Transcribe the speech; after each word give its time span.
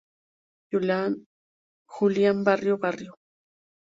Julián 0.71 2.43
Barrio 2.43 2.79
Barrio. 2.79 3.17